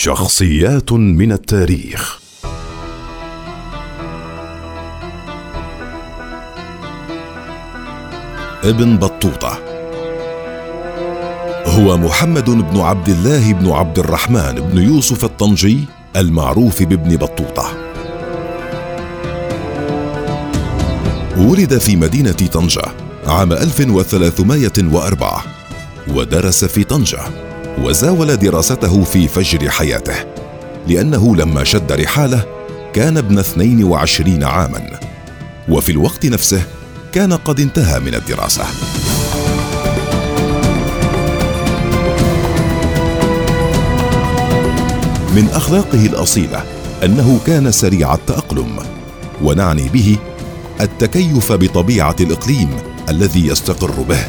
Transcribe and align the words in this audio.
شخصيات 0.00 0.92
من 0.92 1.32
التاريخ. 1.32 2.20
ابن 8.64 8.96
بطوطة. 8.96 9.58
هو 11.66 11.96
محمد 11.96 12.50
بن 12.50 12.80
عبد 12.80 13.08
الله 13.08 13.52
بن 13.52 13.70
عبد 13.70 13.98
الرحمن 13.98 14.52
بن 14.54 14.78
يوسف 14.78 15.24
الطنجي 15.24 15.84
المعروف 16.16 16.82
بابن 16.82 17.16
بطوطة. 17.16 17.66
ولد 21.36 21.78
في 21.78 21.96
مدينة 21.96 22.32
طنجة 22.32 22.84
عام 23.26 23.52
1304 23.52 25.44
ودرس 26.08 26.64
في 26.64 26.84
طنجة. 26.84 27.47
وزاول 27.82 28.36
دراسته 28.36 29.04
في 29.04 29.28
فجر 29.28 29.70
حياته 29.70 30.14
لأنه 30.88 31.36
لما 31.36 31.64
شد 31.64 31.92
رحاله 31.92 32.44
كان 32.92 33.16
ابن 33.16 33.38
22 33.38 34.44
عاما 34.44 35.00
وفي 35.68 35.92
الوقت 35.92 36.26
نفسه 36.26 36.62
كان 37.12 37.32
قد 37.32 37.60
انتهى 37.60 38.00
من 38.00 38.14
الدراسة. 38.14 38.64
من 45.36 45.48
أخلاقه 45.54 46.06
الأصيلة 46.06 46.64
أنه 47.04 47.40
كان 47.46 47.72
سريع 47.72 48.14
التأقلم 48.14 48.76
ونعني 49.42 49.88
به 49.88 50.16
التكيف 50.80 51.52
بطبيعة 51.52 52.16
الإقليم 52.20 52.68
الذي 53.08 53.46
يستقر 53.46 53.90
به 53.90 54.20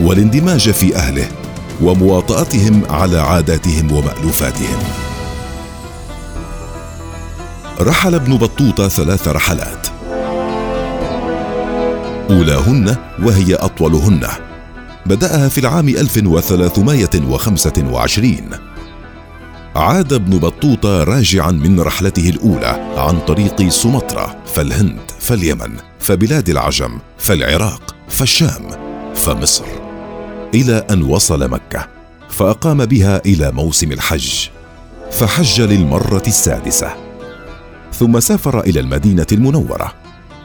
والاندماج 0.00 0.70
في 0.70 0.96
أهله 0.96 1.28
ومواطأتهم 1.80 2.82
على 2.90 3.18
عاداتهم 3.18 3.92
ومألوفاتهم. 3.92 4.78
رحل 7.80 8.14
ابن 8.14 8.36
بطوطة 8.36 8.88
ثلاث 8.88 9.28
رحلات. 9.28 9.86
أولاهن 12.30 12.96
وهي 13.22 13.54
أطولهن. 13.54 14.28
بدأها 15.06 15.48
في 15.48 15.60
العام 15.60 15.88
1325 15.88 18.50
عاد 19.76 20.12
ابن 20.12 20.38
بطوطة 20.38 21.04
راجعا 21.04 21.50
من 21.50 21.80
رحلته 21.80 22.28
الأولى 22.28 22.94
عن 22.96 23.20
طريق 23.20 23.68
سمطرة 23.68 24.36
فالهند 24.54 25.00
فاليمن 25.20 25.76
فبلاد 26.00 26.48
العجم 26.48 26.98
فالعراق 27.18 27.94
فالشام 28.08 28.62
فمصر. 29.14 29.87
إلى 30.54 30.86
أن 30.90 31.02
وصل 31.02 31.50
مكة 31.50 31.88
فأقام 32.28 32.86
بها 32.86 33.22
إلى 33.26 33.52
موسم 33.52 33.92
الحج 33.92 34.48
فحج 35.10 35.60
للمرة 35.60 36.22
السادسة 36.26 36.94
ثم 37.92 38.20
سافر 38.20 38.60
إلى 38.60 38.80
المدينة 38.80 39.26
المنورة 39.32 39.92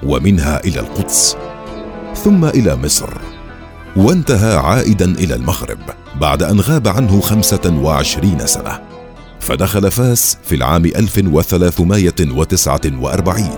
ومنها 0.03 0.63
إلى 0.65 0.79
القدس 0.79 1.37
ثم 2.15 2.45
إلى 2.45 2.75
مصر 2.75 3.09
وانتهى 3.95 4.57
عائدا 4.57 5.05
إلى 5.05 5.35
المغرب 5.35 5.79
بعد 6.21 6.43
أن 6.43 6.59
غاب 6.59 6.87
عنه 6.87 7.21
خمسة 7.21 7.79
وعشرين 7.81 8.47
سنة 8.47 8.79
فدخل 9.39 9.91
فاس 9.91 10.37
في 10.43 10.55
العام 10.55 10.85
1349 10.85 13.49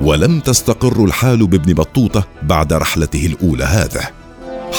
ولم 0.00 0.40
تستقر 0.40 1.04
الحال 1.04 1.46
بابن 1.46 1.74
بطوطة 1.74 2.26
بعد 2.42 2.72
رحلته 2.72 3.26
الأولى 3.26 3.64
هذه. 3.64 4.23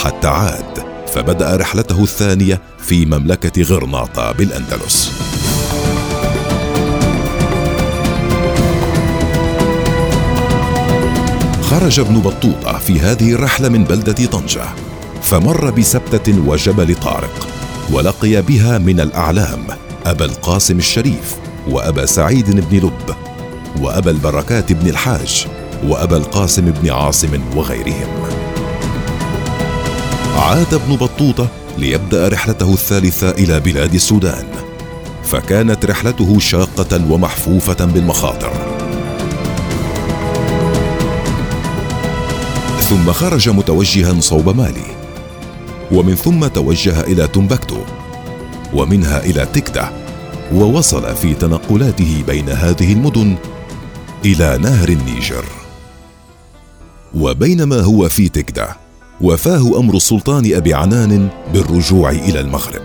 حتى 0.04 0.28
عاد 0.28 0.86
فبدأ 1.14 1.56
رحلته 1.56 2.02
الثانية 2.02 2.60
في 2.78 3.06
مملكة 3.06 3.62
غرناطة 3.62 4.32
بالأندلس. 4.32 5.12
خرج 11.62 12.00
ابن 12.00 12.20
بطوطة 12.20 12.78
في 12.78 13.00
هذه 13.00 13.32
الرحلة 13.32 13.68
من 13.68 13.84
بلدة 13.84 14.26
طنجة 14.26 14.64
فمر 15.22 15.70
بسبتة 15.70 16.48
وجبل 16.48 16.94
طارق 16.94 17.48
ولقي 17.92 18.42
بها 18.42 18.78
من 18.78 19.00
الأعلام 19.00 19.66
أبا 20.06 20.24
القاسم 20.24 20.78
الشريف 20.78 21.36
وأبا 21.68 22.06
سعيد 22.06 22.50
بن 22.50 22.78
لب 22.78 23.16
وأبا 23.80 24.10
البركات 24.10 24.72
بن 24.72 24.88
الحاج 24.88 25.46
وأبا 25.84 26.16
القاسم 26.16 26.70
بن 26.70 26.90
عاصم 26.90 27.40
وغيرهم. 27.56 28.45
عاد 30.36 30.74
ابن 30.74 30.96
بطوطة 30.96 31.48
ليبدأ 31.78 32.28
رحلته 32.28 32.72
الثالثة 32.72 33.30
إلى 33.30 33.60
بلاد 33.60 33.94
السودان. 33.94 34.44
فكانت 35.24 35.86
رحلته 35.86 36.38
شاقة 36.38 37.12
ومحفوفة 37.12 37.84
بالمخاطر. 37.84 38.52
ثم 42.80 43.12
خرج 43.12 43.48
متوجها 43.48 44.20
صوب 44.20 44.56
مالي. 44.56 44.96
ومن 45.92 46.14
ثم 46.14 46.46
توجه 46.46 47.00
إلى 47.00 47.28
تمبكتو 47.28 47.78
ومنها 48.74 49.24
إلى 49.24 49.46
تكته 49.46 49.88
ووصل 50.54 51.16
في 51.16 51.34
تنقلاته 51.34 52.24
بين 52.26 52.48
هذه 52.48 52.92
المدن 52.92 53.36
إلى 54.24 54.58
نهر 54.58 54.88
النيجر. 54.88 55.44
وبينما 57.14 57.80
هو 57.80 58.08
في 58.08 58.28
تكده 58.28 58.85
وفاه 59.20 59.80
أمر 59.80 59.96
السلطان 59.96 60.54
أبي 60.54 60.74
عنان 60.74 61.28
بالرجوع 61.52 62.10
إلى 62.10 62.40
المغرب. 62.40 62.82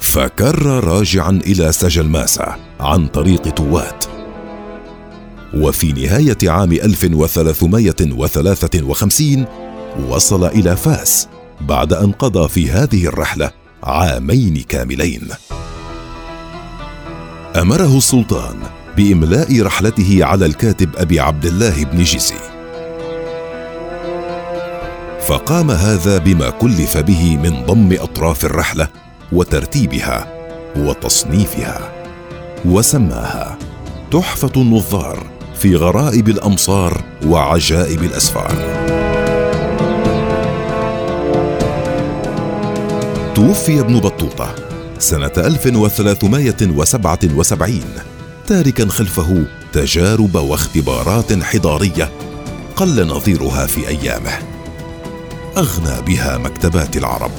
فكر 0.00 0.84
راجعا 0.84 1.40
إلى 1.46 1.72
سجل 1.72 2.04
ماسا 2.04 2.56
عن 2.80 3.06
طريق 3.06 3.54
توات. 3.54 4.04
وفي 5.54 5.92
نهاية 5.92 6.50
عام 6.50 6.72
1353 6.72 9.46
وصل 10.08 10.44
إلى 10.44 10.76
فاس 10.76 11.28
بعد 11.60 11.92
أن 11.92 12.12
قضى 12.12 12.48
في 12.48 12.70
هذه 12.70 13.06
الرحلة 13.06 13.50
عامين 13.82 14.64
كاملين. 14.68 15.28
أمره 17.56 17.96
السلطان 17.96 18.56
بإملاء 18.96 19.62
رحلته 19.62 20.24
على 20.24 20.46
الكاتب 20.46 20.96
أبي 20.96 21.20
عبد 21.20 21.46
الله 21.46 21.84
بن 21.84 22.02
جيسي. 22.02 22.57
فقام 25.28 25.70
هذا 25.70 26.18
بما 26.18 26.50
كلف 26.50 26.96
به 26.96 27.36
من 27.36 27.64
ضم 27.66 27.96
أطراف 28.00 28.44
الرحلة 28.44 28.88
وترتيبها 29.32 30.26
وتصنيفها 30.76 31.92
وسماها 32.64 33.58
تحفة 34.10 34.52
النظار 34.56 35.26
في 35.54 35.76
غرائب 35.76 36.28
الأمصار 36.28 37.02
وعجائب 37.26 38.04
الأسفار. 38.04 38.52
توفي 43.34 43.80
ابن 43.80 44.00
بطوطة 44.00 44.54
سنة 44.98 45.32
1377 45.36 47.80
تاركا 48.46 48.88
خلفه 48.88 49.44
تجارب 49.72 50.34
واختبارات 50.34 51.42
حضارية 51.42 52.10
قل 52.76 53.06
نظيرها 53.06 53.66
في 53.66 53.88
أيامه. 53.88 54.57
أغنى 55.58 56.02
بها 56.06 56.38
مكتبات 56.38 56.96
العرب. 56.96 57.30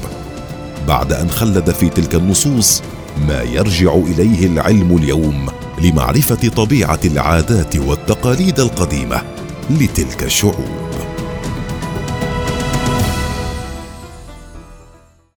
بعد 0.87 1.13
أن 1.13 1.29
خلد 1.29 1.71
في 1.71 1.89
تلك 1.89 2.15
النصوص 2.15 2.81
ما 3.27 3.41
يرجع 3.41 3.93
إليه 3.93 4.45
العلم 4.45 4.97
اليوم 4.97 5.49
لمعرفة 5.81 6.49
طبيعة 6.49 6.99
العادات 7.05 7.75
والتقاليد 7.75 8.59
القديمة 8.59 9.21
لتلك 9.69 10.23
الشعوب. 10.23 11.08